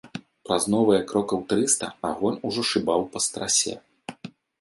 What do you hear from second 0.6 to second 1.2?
новыя